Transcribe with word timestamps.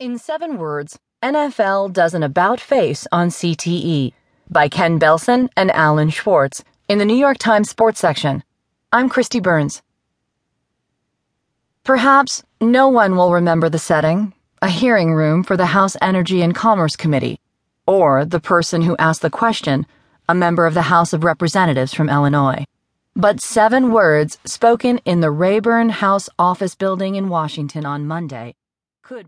In 0.00 0.16
seven 0.16 0.58
words, 0.58 0.96
NFL 1.24 1.92
does 1.92 2.14
an 2.14 2.22
about 2.22 2.60
face 2.60 3.04
on 3.10 3.30
CTE 3.30 4.12
by 4.48 4.68
Ken 4.68 5.00
Belson 5.00 5.48
and 5.56 5.72
Alan 5.72 6.10
Schwarz 6.10 6.62
in 6.88 6.98
the 6.98 7.04
New 7.04 7.16
York 7.16 7.36
Times 7.38 7.68
Sports 7.68 7.98
section. 7.98 8.44
I'm 8.92 9.10
Kristi 9.10 9.42
Burns. 9.42 9.82
Perhaps 11.82 12.44
no 12.60 12.86
one 12.86 13.16
will 13.16 13.32
remember 13.32 13.68
the 13.68 13.80
setting 13.80 14.34
a 14.62 14.68
hearing 14.68 15.14
room 15.14 15.42
for 15.42 15.56
the 15.56 15.66
House 15.66 15.96
Energy 16.00 16.42
and 16.42 16.54
Commerce 16.54 16.94
Committee, 16.94 17.40
or 17.84 18.24
the 18.24 18.38
person 18.38 18.82
who 18.82 18.96
asked 18.98 19.22
the 19.22 19.30
question, 19.30 19.84
a 20.28 20.34
member 20.34 20.64
of 20.64 20.74
the 20.74 20.82
House 20.82 21.12
of 21.12 21.24
Representatives 21.24 21.92
from 21.92 22.08
Illinois. 22.08 22.64
But 23.16 23.40
seven 23.40 23.90
words 23.90 24.38
spoken 24.44 24.98
in 25.04 25.22
the 25.22 25.32
Rayburn 25.32 25.88
House 25.88 26.28
office 26.38 26.76
building 26.76 27.16
in 27.16 27.28
Washington 27.28 27.84
on 27.84 28.06
Monday 28.06 28.54
could 29.08 29.26